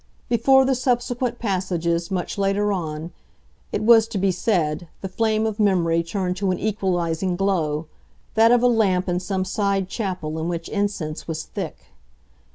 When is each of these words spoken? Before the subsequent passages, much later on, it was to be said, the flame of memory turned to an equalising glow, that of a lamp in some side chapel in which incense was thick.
Before 0.29 0.65
the 0.65 0.73
subsequent 0.73 1.37
passages, 1.37 2.09
much 2.09 2.39
later 2.39 2.73
on, 2.73 3.11
it 3.71 3.83
was 3.83 4.07
to 4.07 4.17
be 4.17 4.31
said, 4.31 4.87
the 5.01 5.07
flame 5.07 5.45
of 5.45 5.59
memory 5.59 6.01
turned 6.01 6.37
to 6.37 6.49
an 6.49 6.57
equalising 6.57 7.35
glow, 7.35 7.85
that 8.33 8.51
of 8.51 8.63
a 8.63 8.67
lamp 8.67 9.07
in 9.07 9.19
some 9.19 9.45
side 9.45 9.87
chapel 9.89 10.39
in 10.39 10.49
which 10.49 10.67
incense 10.69 11.27
was 11.27 11.43
thick. 11.43 11.77